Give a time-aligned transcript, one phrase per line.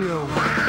[0.00, 0.59] Radio.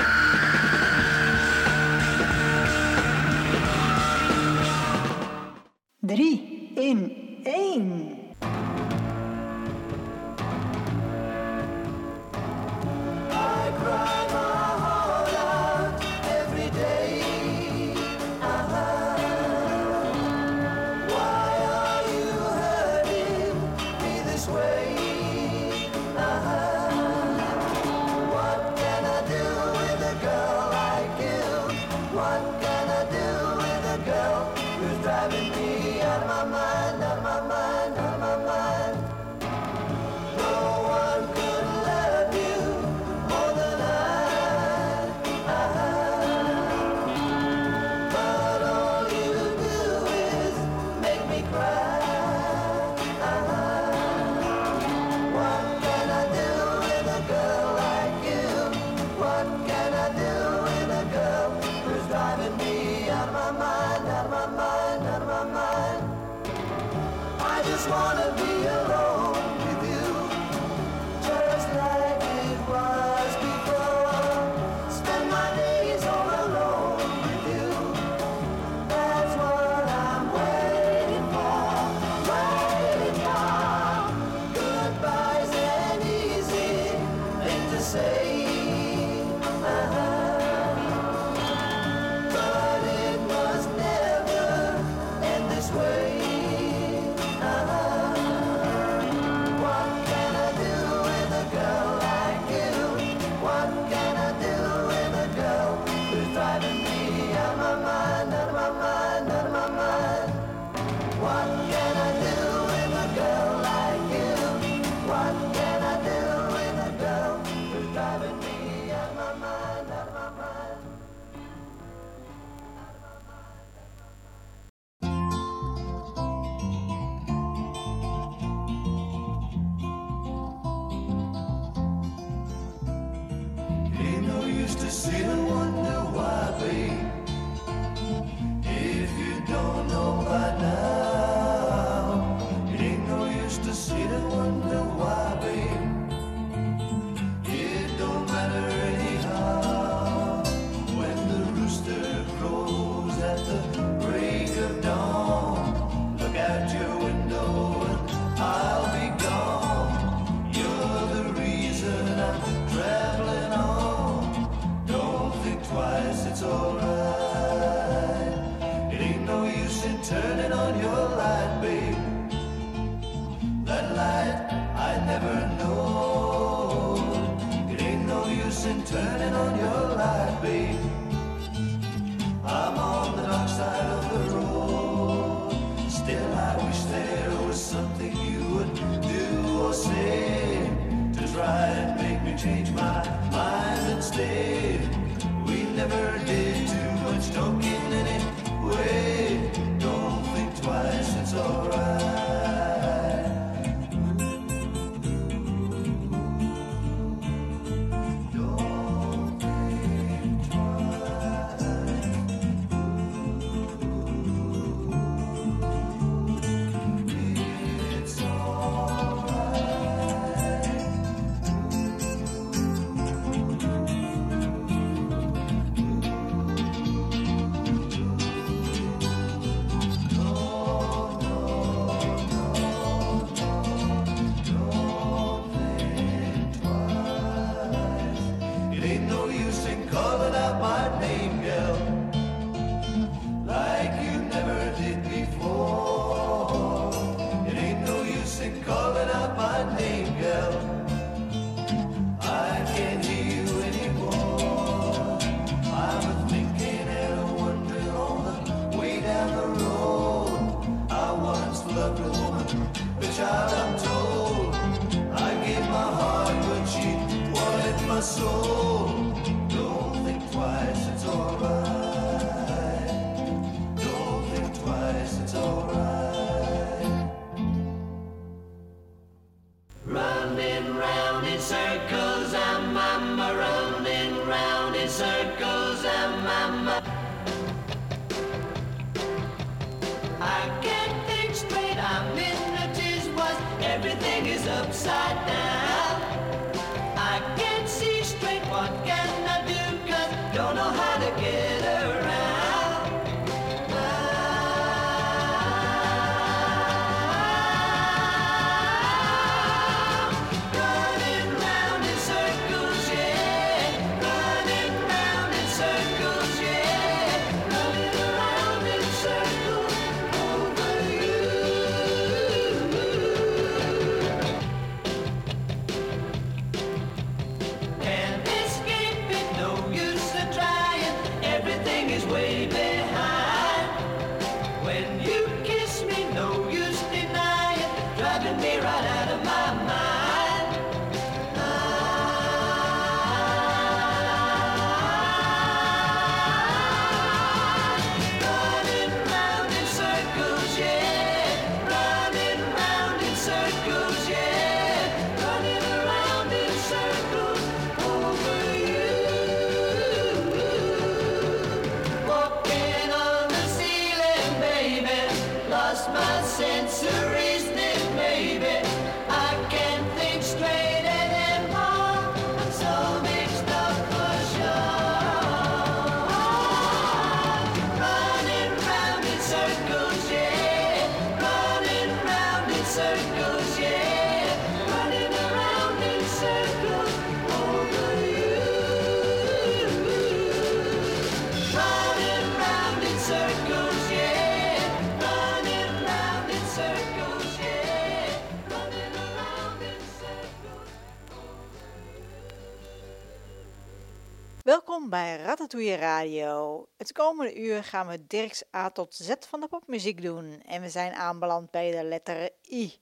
[405.51, 406.67] Bij Ratatouille Radio.
[406.77, 410.41] Het komende uur gaan we Dirks A tot Z van de popmuziek doen.
[410.41, 412.81] En we zijn aanbeland bij de letter I.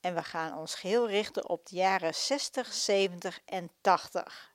[0.00, 4.54] En we gaan ons geheel richten op de jaren 60, 70 en 80.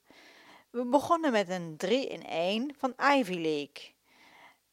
[0.70, 3.94] We begonnen met een 3 in 1 van Ivy League.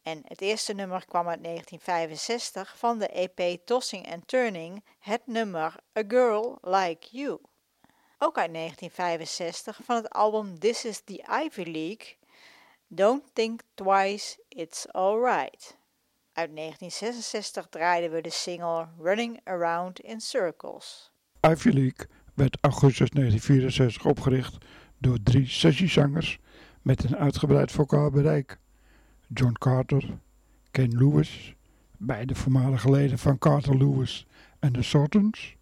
[0.01, 5.75] En het eerste nummer kwam uit 1965 van de EP Tossing and Turning, het nummer
[5.99, 7.39] A Girl Like You.
[8.17, 12.17] Ook uit 1965 van het album This is the Ivy League,
[12.89, 15.77] Don't Think Twice, It's Alright.
[16.33, 21.11] Uit 1966 draaiden we de single Running Around in Circles.
[21.41, 24.57] Ivy League werd augustus 1964 opgericht
[24.97, 26.39] door drie sessiezangers
[26.81, 28.57] met een uitgebreid vocaal bereik.
[29.27, 30.19] John Carter,
[30.71, 31.55] Ken Lewis,
[31.97, 34.27] beide voormalige leden van Carter Lewis
[34.59, 35.55] en de Sultans,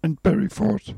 [0.00, 0.94] en Perry Ford.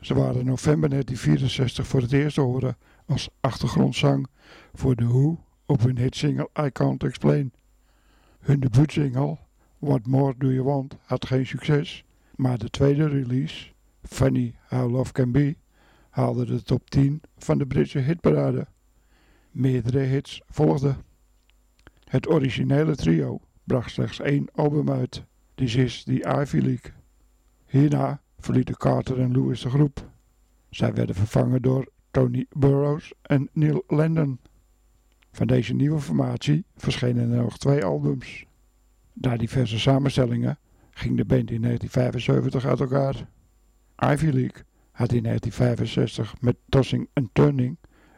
[0.00, 2.76] Ze waren in november 1964 voor het eerst horen
[3.10, 4.26] als achtergrondzang
[4.72, 7.52] voor The Who op hun hitsingle I Can't Explain.
[8.40, 9.38] Hun debuutsingle
[9.78, 12.04] What More Do You Want had geen succes,
[12.36, 13.72] maar de tweede release,
[14.02, 15.56] Funny How Love Can Be,
[16.10, 18.66] haalde de top 10 van de Britse hitparade.
[19.50, 20.96] Meerdere hits volgden.
[22.04, 25.24] Het originele trio bracht slechts één album uit,
[25.54, 26.92] This is the Ivy League.
[27.66, 30.10] Hierna verlieten Carter en Lewis de groep.
[30.68, 34.40] Zij werden vervangen door Tony Burrows en Neil Landon.
[35.32, 38.44] Van deze nieuwe formatie verschenen er nog twee albums.
[39.12, 40.58] Na diverse samenstellingen
[40.90, 43.28] ging de band in 1975 uit elkaar.
[44.12, 47.76] Ivy League had in 1965 met Tossing and Turning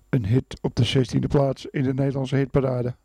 [0.08, 2.96] een hit op de 16e plaats in de Nederlandse hitparade.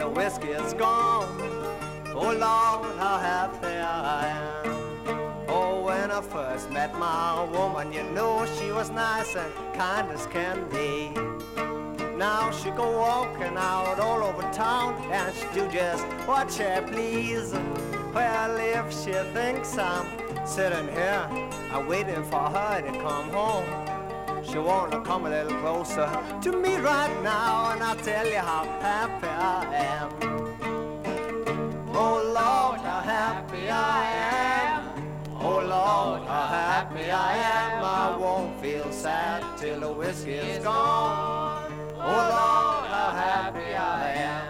[0.00, 1.28] The whiskey is gone.
[2.14, 5.44] Oh Lord, how happy I am.
[5.46, 10.26] Oh, when I first met my woman, you know she was nice and kind as
[10.28, 11.10] can be.
[12.16, 17.52] Now she go walking out all over town and she do just what she please.
[18.14, 20.06] Well, if she thinks I'm
[20.46, 21.28] sitting here,
[21.72, 23.89] I'm waiting for her to come home.
[24.50, 26.10] She wanna come a little closer
[26.42, 30.10] to me right now, and I'll tell you how happy I am.
[31.94, 35.38] Oh Lord, how happy I am.
[35.40, 37.84] Oh Lord, how happy I am.
[37.84, 41.72] I won't feel sad till the whiskey is gone.
[41.94, 44.49] Oh Lord, how happy I am.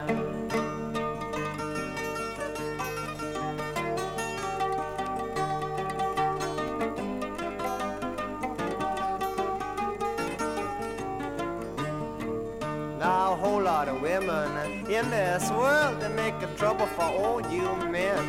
[14.26, 18.24] Women in this world that make a trouble for all you men.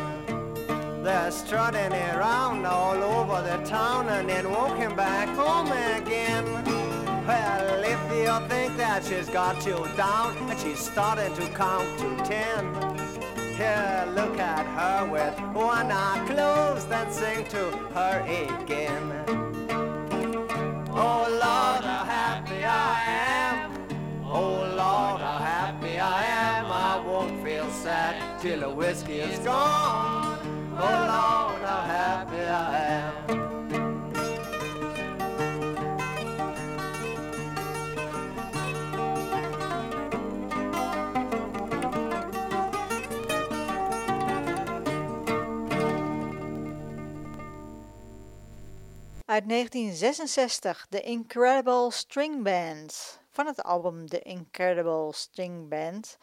[1.03, 6.45] They're strutting around all over the town and then walking back home again.
[7.25, 12.15] Well, if you think that she's got you down and she's starting to count to
[12.23, 12.63] ten,
[13.55, 19.23] here, look at her with one eye closed and sing to her again.
[20.93, 23.71] Oh Lord, how happy I am.
[24.25, 25.80] Oh Lord, how happy
[28.11, 30.37] sad till the whiskey is gone.
[30.73, 33.41] Oh Lord, how happy I am.
[49.25, 56.17] Uit 1966 The Incredible String Band van het album The Incredible String Band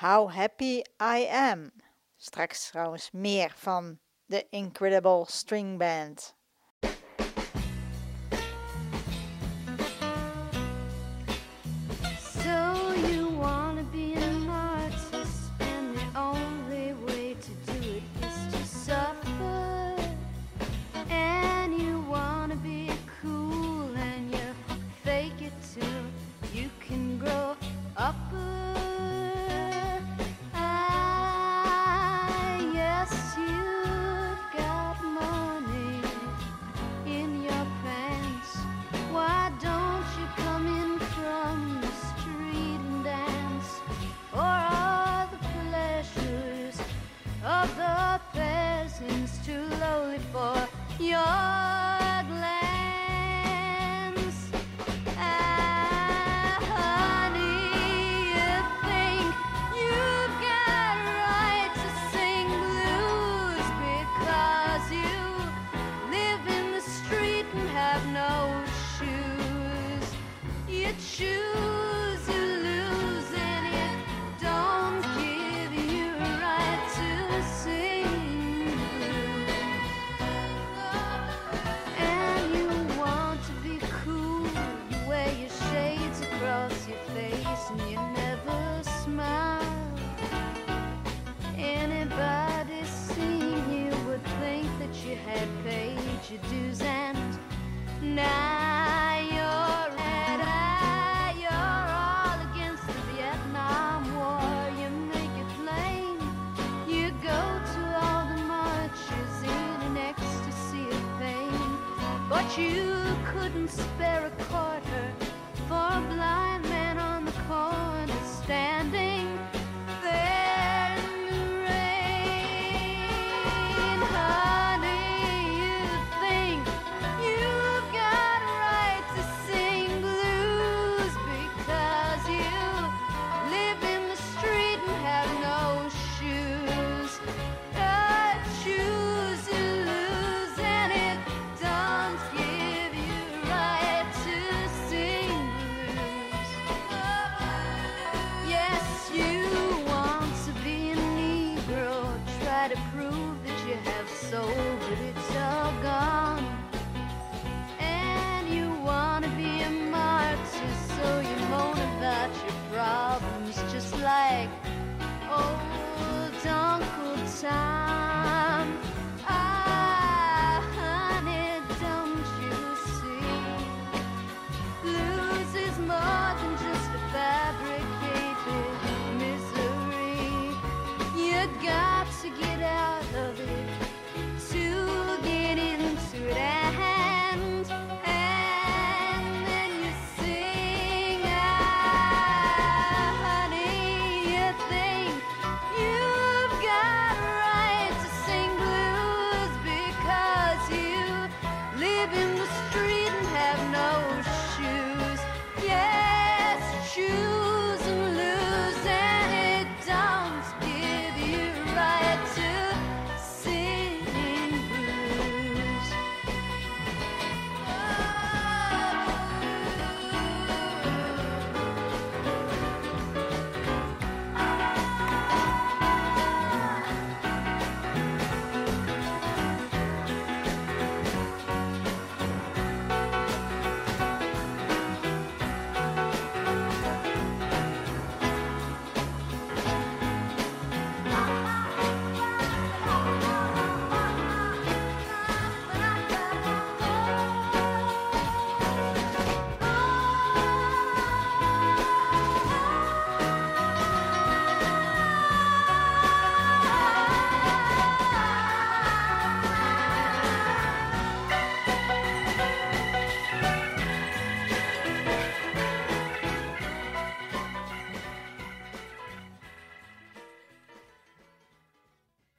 [0.00, 1.72] How Happy I Am.
[2.16, 6.34] Straks trouwens meer van The Incredible String Band.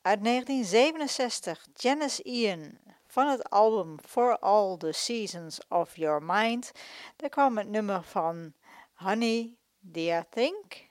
[0.10, 2.78] Uit 1967, Janice Ian.
[3.08, 6.72] Van het album For All the Seasons of Your Mind.
[7.16, 8.54] Daar kwam het nummer van
[8.94, 10.90] Honey, Dear Think.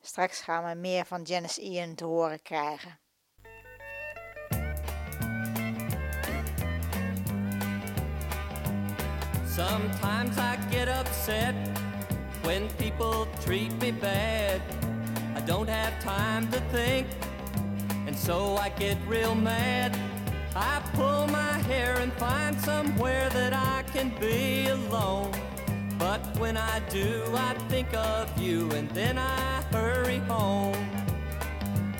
[0.00, 3.00] Straks gaan we meer van Janice Ian te horen krijgen.
[9.46, 11.54] Sometimes I get upset
[12.42, 14.60] when people treat me bad.
[15.36, 17.06] I don't have time to think,
[18.20, 19.98] so I get real mad.
[20.54, 25.32] I pull my hair and find somewhere that I can be alone.
[25.98, 30.84] But when I do, I think of you, and then I hurry home.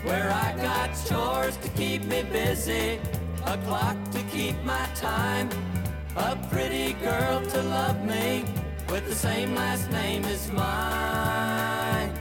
[0.04, 3.00] Where I got chores to keep me busy,
[3.46, 5.48] a clock to keep my time,
[6.16, 8.44] a pretty girl to love me
[8.90, 12.12] with the same last name as mine.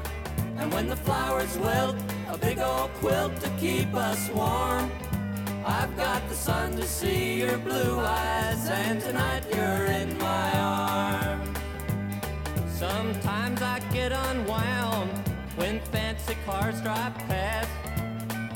[0.58, 1.98] And when the flowers wilt,
[2.42, 4.92] big old quilt to keep us warm.
[5.66, 11.58] I've got the sun to see your blue eyes, and tonight you're in my arms.
[12.68, 15.12] Sometimes I get unwound
[15.56, 17.70] when fancy cars drive past.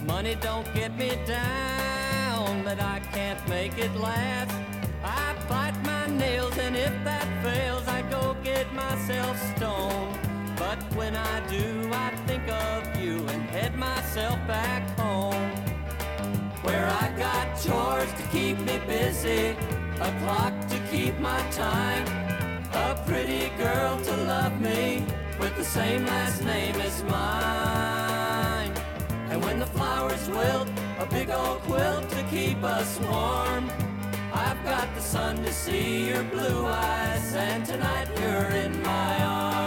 [0.04, 4.56] Money don't get me down, but I can't make it last.
[5.04, 10.33] I bite my nails, and if that fails, I go get myself stoned.
[10.66, 15.50] But when I do, I think of you and head myself back home.
[16.66, 19.58] Where I got chores to keep me busy,
[20.08, 22.06] a clock to keep my time,
[22.86, 25.06] a pretty girl to love me
[25.38, 28.72] with the same last name as mine.
[29.32, 33.70] And when the flowers wilt, a big old quilt to keep us warm.
[34.34, 39.63] I've got the sun to see your blue eyes, and tonight you're in my arms.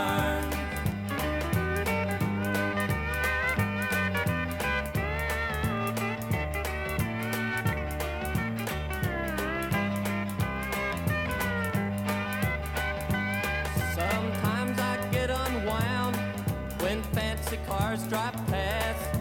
[17.96, 19.20] Cars drive past.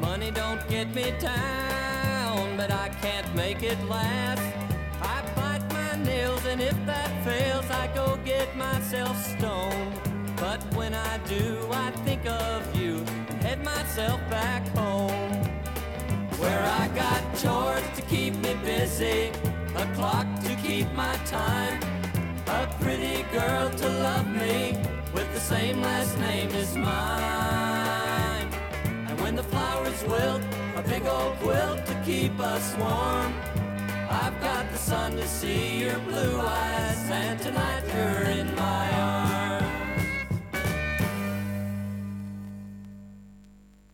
[0.00, 4.42] Money don't get me down, but I can't make it last.
[5.00, 10.00] I bite my nails, and if that fails, I go get myself stoned.
[10.36, 12.96] But when I do, I think of you
[13.28, 15.34] and head myself back home.
[16.38, 19.30] Where I got chores to keep me busy,
[19.76, 21.80] a clock to keep my time,
[22.46, 24.78] a pretty girl to love me
[25.12, 27.97] with the same last name as mine.
[29.28, 30.42] And when the flowers wilt,
[30.74, 33.34] a big old quilt to keep us warm.
[34.08, 39.66] I've got the sun to see your blue eyes, and tonight you're in my arms.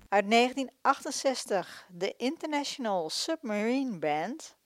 [0.08, 4.56] Uit 1968, de International Submarine Band.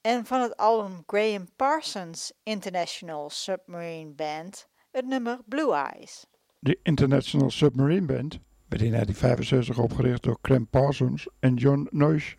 [0.00, 6.26] En van het album Graham Parsons International Submarine Band het nummer Blue Eyes.
[6.58, 8.38] De International Submarine Band
[8.70, 12.36] werd in 1965 opgericht door Clem Parsons en John Noyes.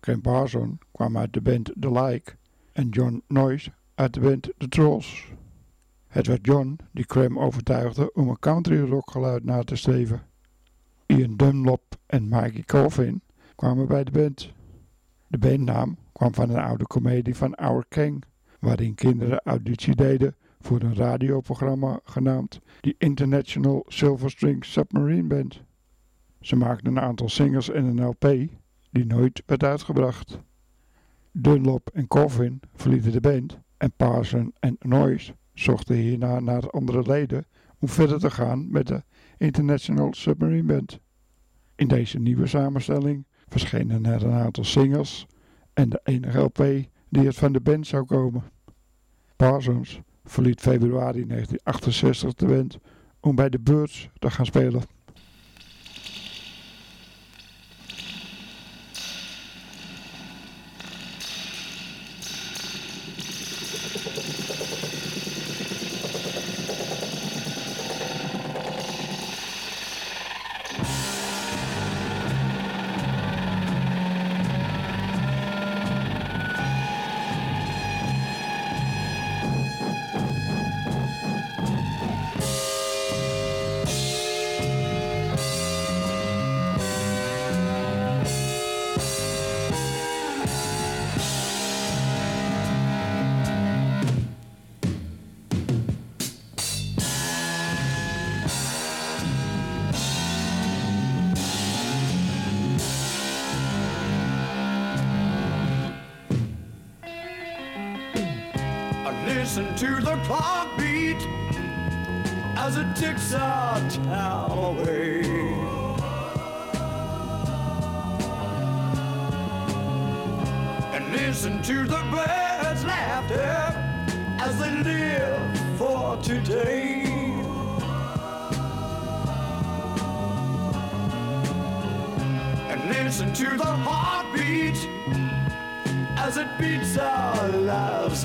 [0.00, 2.32] Clem Parsons kwam uit de band The Like
[2.72, 5.32] en John Noyes uit de band The Trolls.
[6.08, 10.22] Het werd John die Clem overtuigde om een country rock geluid na te streven.
[11.06, 13.22] Ian Dunlop en Mikey Colvin
[13.54, 14.52] kwamen bij de band.
[15.26, 18.24] De bandnaam kwam van een oude komedie van Our King,
[18.60, 20.34] waarin kinderen auditie deden
[20.68, 25.62] voor een radioprogramma genaamd The International Silver String Submarine Band.
[26.40, 28.50] Ze maakten een aantal singles en een LP
[28.90, 30.38] die nooit werd uitgebracht.
[31.32, 37.46] Dunlop en Colvin verlieten de band en Parson en Noyes zochten hierna naar andere leden
[37.78, 39.02] om verder te gaan met de
[39.36, 41.00] International Submarine Band.
[41.74, 45.26] In deze nieuwe samenstelling verschenen er een aantal singles
[45.72, 46.58] en de enige LP
[47.08, 48.42] die het van de band zou komen.
[49.36, 52.78] Parsons verliet februari 1968 de band
[53.20, 54.82] om bij de Birds te gaan spelen.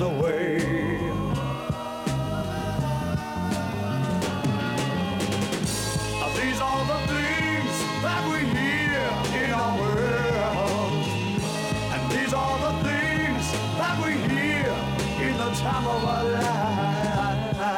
[0.00, 0.58] away.
[6.34, 9.08] These are the things that we hear
[9.44, 11.06] in our world.
[11.92, 13.44] And these are the things
[13.78, 14.68] that we hear
[15.28, 17.72] in the time of our lives.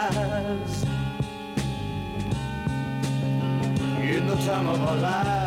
[4.01, 5.46] In the time of our lives.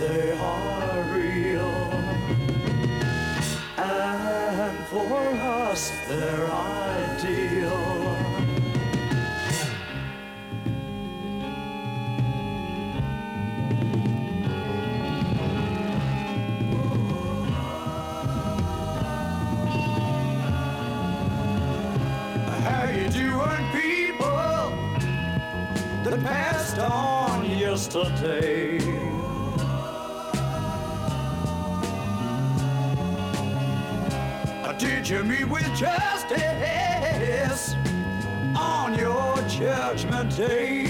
[0.00, 1.70] They are real.
[3.76, 5.28] And for for
[5.68, 7.80] us they're ideal.
[22.64, 24.48] How you doing, people
[26.04, 28.49] that passed on yesterday?
[35.10, 37.74] You meet with justice
[38.56, 40.84] on your judgment day?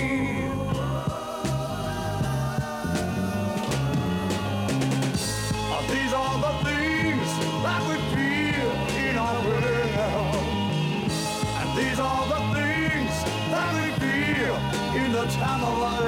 [5.89, 7.29] These are the things
[7.65, 8.71] that we feel
[9.09, 10.37] in our world.
[11.57, 14.55] And these are the things that we feel
[15.03, 16.03] in the time of our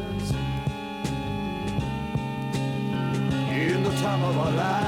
[0.00, 0.28] lives.
[3.50, 4.87] In the time of our lives.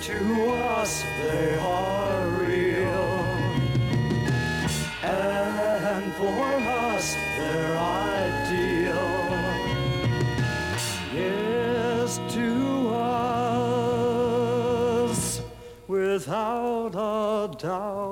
[0.00, 0.20] To
[0.52, 3.24] us they are real.
[5.02, 6.44] And for
[6.90, 9.08] us they're ideal.
[11.14, 12.48] Yes, to
[15.04, 15.40] us,
[15.86, 18.03] without a doubt,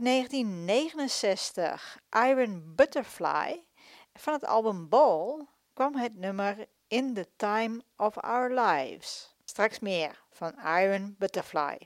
[0.00, 3.64] Uit 1969, Iron Butterfly.
[4.14, 9.36] Van het album Ball kwam het nummer In the Time of Our Lives.
[9.44, 11.76] Straks meer van Iron Butterfly.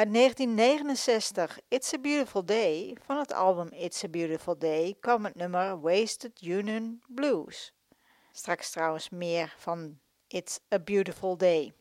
[0.00, 5.34] Uit 1969, It's a Beautiful Day, van het album It's a Beautiful Day, kwam het
[5.34, 7.72] nummer Wasted Union Blues.
[8.32, 11.72] Straks trouwens meer van It's a Beautiful Day.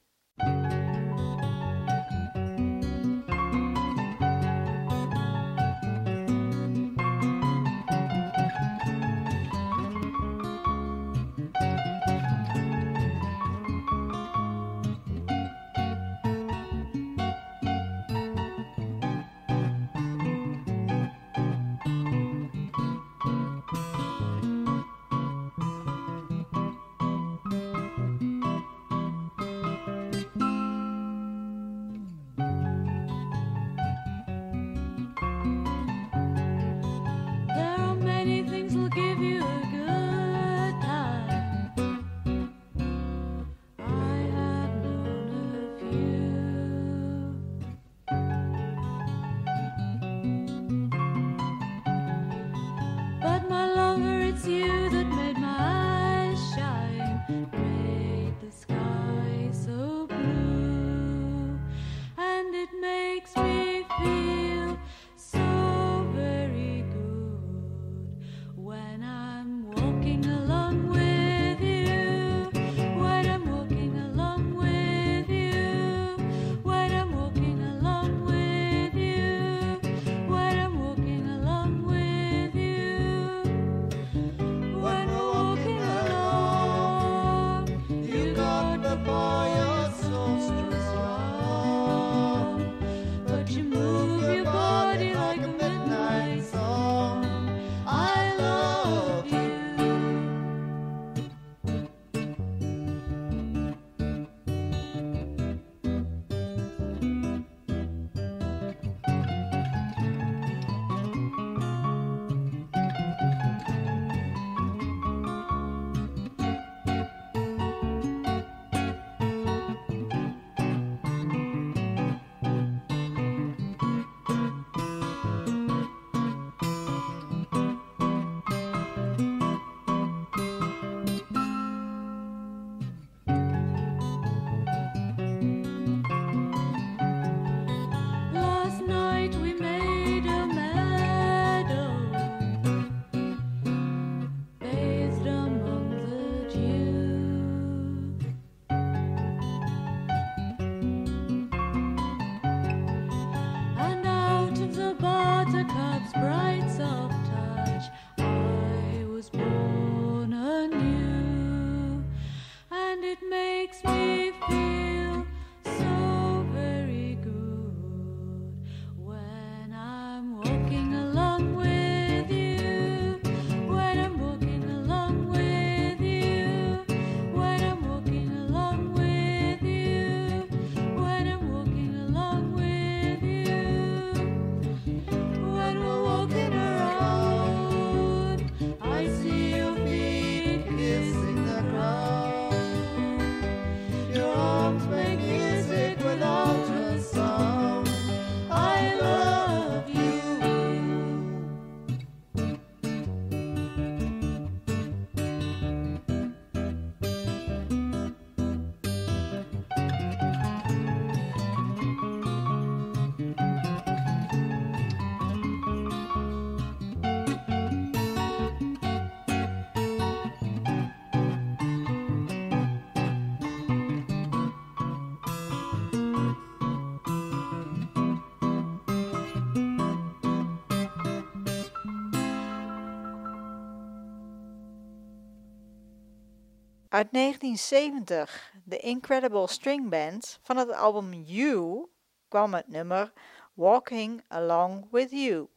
[236.99, 241.87] Uit 1970, The Incredible String Band, van het album You,
[242.27, 243.13] kwam het nummer
[243.53, 245.47] Walking Along With You.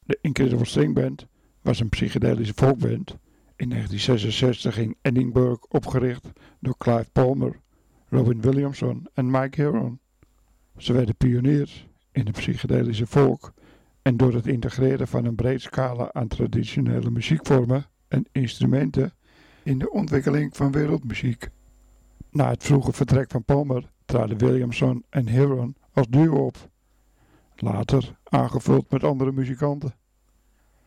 [0.00, 1.26] De Incredible String Band
[1.62, 3.16] was een psychedelische folkband
[3.56, 6.30] in 1966 in Edinburgh opgericht
[6.60, 7.60] door Clive Palmer,
[8.08, 10.00] Robin Williamson en Mike Heron.
[10.76, 13.52] Ze werden pioniers in de psychedelische folk
[14.02, 19.14] en door het integreren van een breed scala aan traditionele muziekvormen en instrumenten
[19.64, 21.48] in de ontwikkeling van wereldmuziek.
[22.30, 26.68] Na het vroege vertrek van Palmer traden Williamson en Heron als duo op.
[27.56, 29.94] Later aangevuld met andere muzikanten.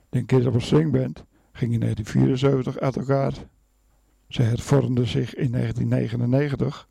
[0.10, 3.34] De Incredible String Band ging in 1974 uit elkaar.
[4.28, 6.88] Ze hervormden zich in 1999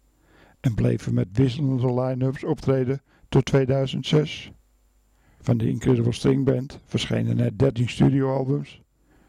[0.61, 4.53] en bleven met wisselende line-ups optreden tot 2006.
[5.40, 8.83] Van de Incredible String Band verschenen er 13 studioalbums,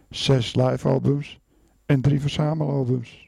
[0.10, 1.40] 6 livealbums
[1.88, 3.27] en drie verzamelalbums.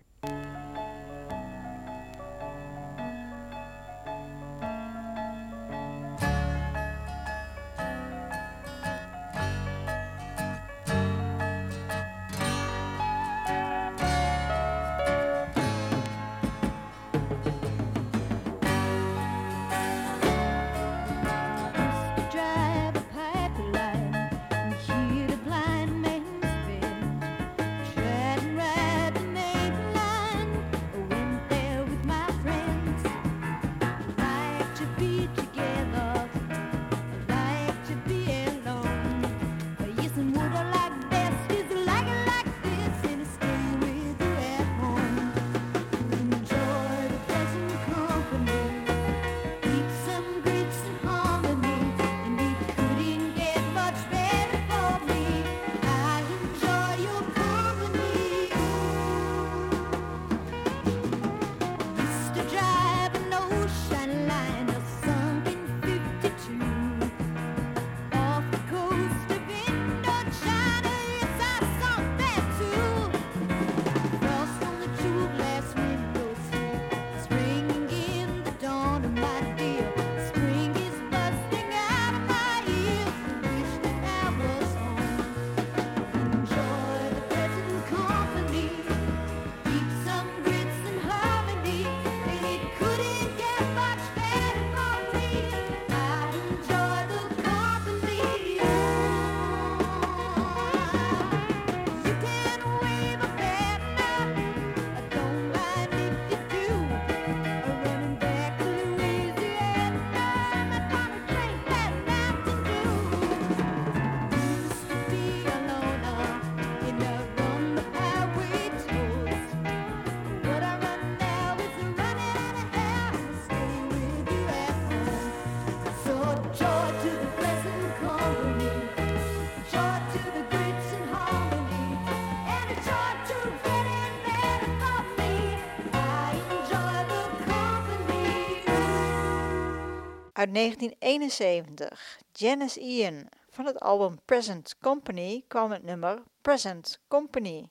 [140.39, 142.19] uit 1971.
[142.31, 147.69] Janice Ian van het album Present Company kwam het nummer Present Company.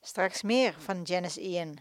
[0.00, 1.74] Straks meer van Janice Ian.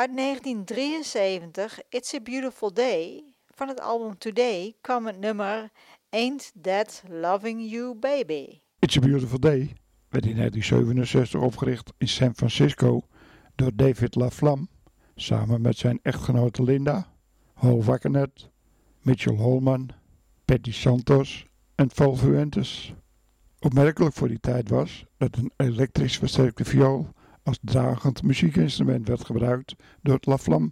[0.00, 3.24] Uit 1973, It's a Beautiful Day,
[3.54, 5.70] van het album Today, kwam het nummer
[6.10, 8.60] Ain't That Loving You Baby.
[8.78, 9.72] It's a Beautiful Day
[10.08, 13.00] werd in 1967 opgericht in San Francisco
[13.54, 14.66] door David LaFlamme
[15.14, 17.12] samen met zijn echtgenote Linda,
[17.54, 18.50] Hal Wackernet,
[19.00, 19.88] Mitchell Holman,
[20.44, 22.94] Patty Santos en Val Fuentes.
[23.58, 27.08] Opmerkelijk voor die tijd was dat een elektrisch versterkte viool
[27.42, 30.70] als dragend muziekinstrument werd gebruikt door het LaFlamme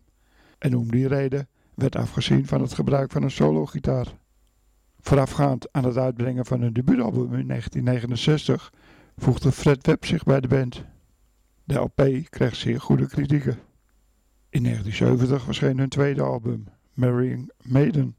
[0.59, 4.19] en om die reden werd afgezien van het gebruik van een solo-gitaar.
[5.01, 8.73] Voorafgaand aan het uitbrengen van hun debuutalbum in 1969
[9.17, 10.85] voegde Fred Webb zich bij de band.
[11.65, 13.59] De LP kreeg zeer goede kritieken.
[14.51, 18.17] In 1970 verscheen hun tweede album, Marrying Maiden.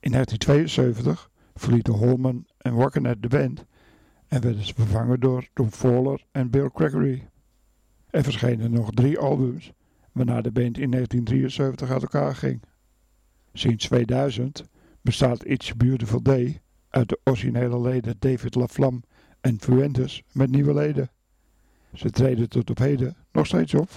[0.00, 3.64] In 1972 verlieten Holman en Wackernet de band
[4.28, 7.29] en werden ze vervangen door Tom Fowler en Bill Gregory.
[8.10, 9.72] Er verschenen nog drie albums,
[10.12, 12.62] waarna de band in 1973 uit elkaar ging.
[13.52, 14.64] Sinds 2000
[15.02, 19.00] bestaat It's Beautiful Day uit de originele leden David LaFlamme
[19.40, 21.10] en Fuentes met nieuwe leden.
[21.94, 23.88] Ze treden tot op heden nog steeds op.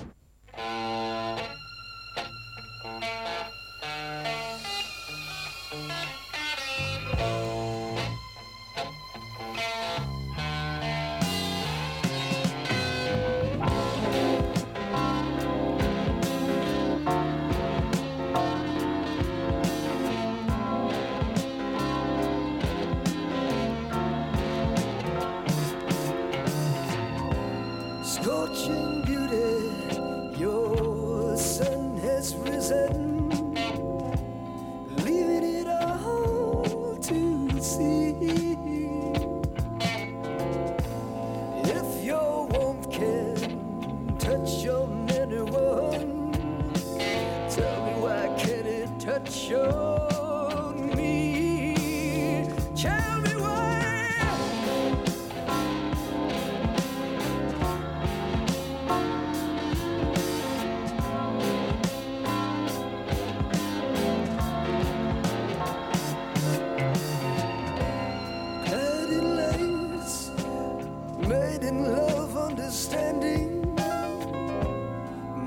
[71.74, 73.62] in love, understanding.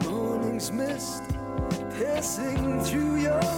[0.04, 1.22] Morning's mist
[1.98, 3.55] passing through your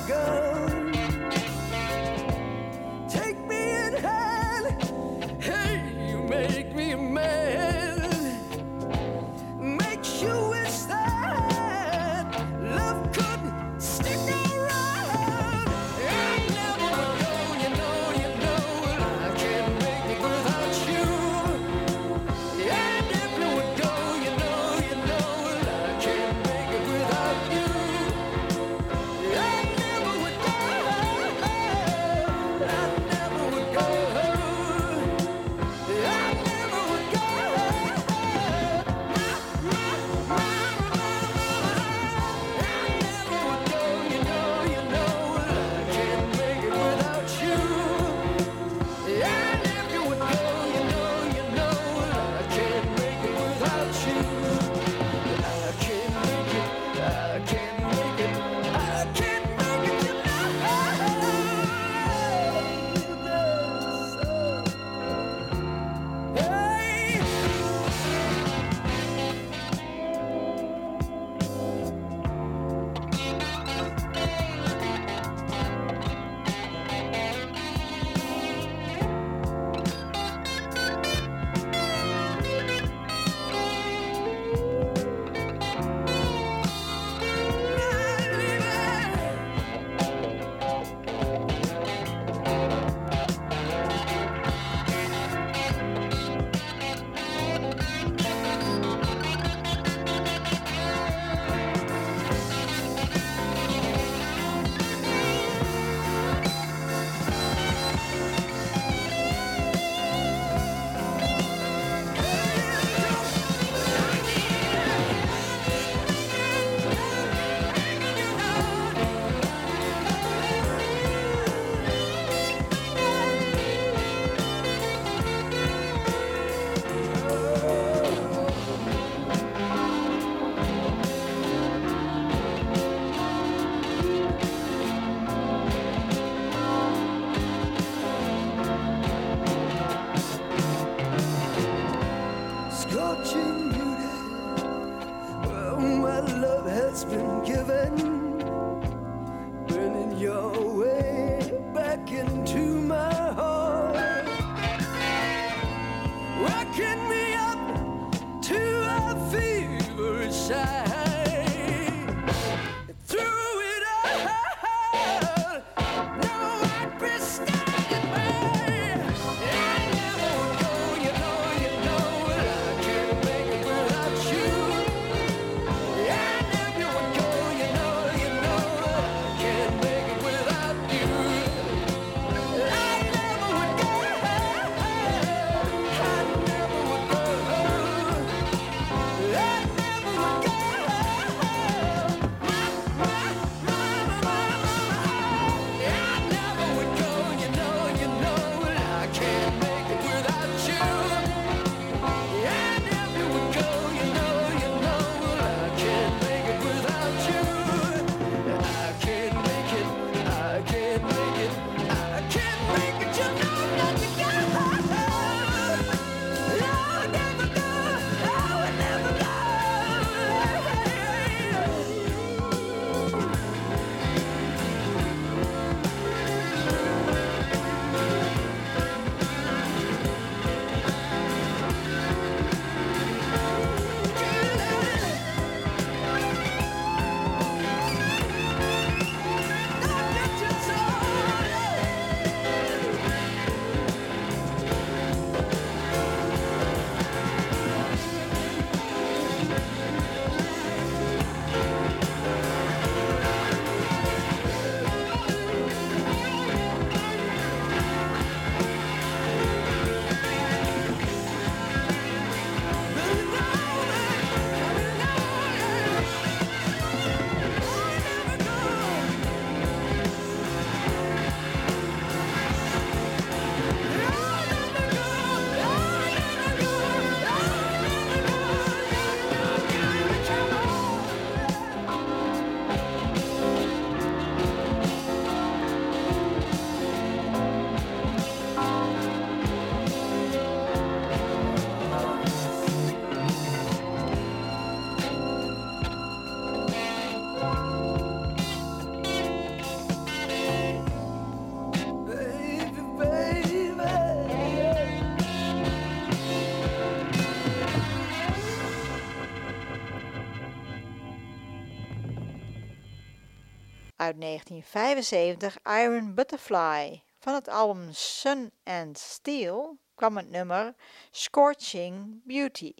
[314.09, 317.02] Uit 1975 Iron Butterfly.
[317.18, 320.74] Van het album Sun and Steel kwam het nummer
[321.11, 322.72] Scorching Beauty.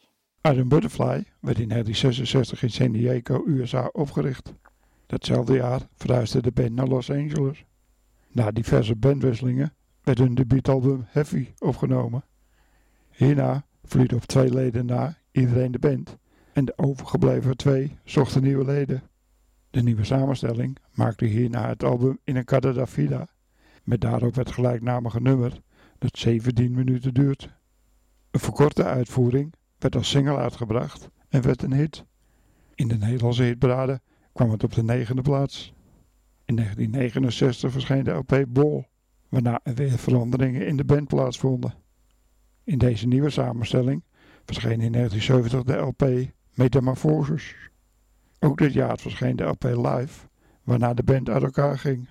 [0.43, 4.53] Iron Butterfly werd in 1966 in San Diego, USA opgericht.
[5.07, 7.65] Datzelfde jaar verhuisde de band naar Los Angeles.
[8.29, 12.25] Na diverse bandwisselingen werd hun debuutalbum Heavy opgenomen.
[13.11, 16.17] Hierna vloeide op twee leden na iedereen de band
[16.53, 19.03] en de overgebleven twee zochten nieuwe leden.
[19.71, 23.29] De nieuwe samenstelling maakte hierna het album In een Cada Vida,
[23.85, 25.61] met daarop het gelijknamige nummer
[25.99, 27.49] dat 17 minuten duurt.
[28.31, 32.05] Een verkorte uitvoering werd als single uitgebracht en werd een hit.
[32.75, 34.01] In de Nederlandse hitparade
[34.33, 35.75] kwam het op de negende plaats.
[36.45, 38.85] In 1969 verscheen de LP Bol,
[39.29, 41.75] waarna er weer veranderingen in de band plaatsvonden.
[42.65, 44.05] In deze nieuwe samenstelling
[44.45, 47.68] verscheen in 1970 de LP Metamorphosis.
[48.41, 50.27] Ook dit jaar verscheen de LP Live,
[50.63, 52.09] waarna de band uit elkaar ging.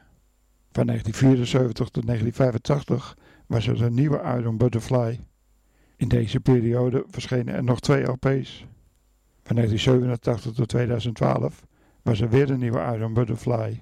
[0.72, 3.18] Van 1974 tot 1985
[3.48, 5.20] was er een nieuwe Iron Butterfly.
[5.96, 8.66] In deze periode verschenen er nog twee LP's.
[9.44, 11.66] Van 1987 tot 2012
[12.02, 13.82] was er weer een nieuwe Iron Butterfly.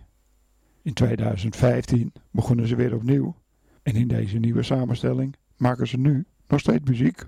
[0.81, 3.35] In 2015 begonnen ze weer opnieuw
[3.83, 7.25] en in deze nieuwe samenstelling maken ze nu nog steeds muziek.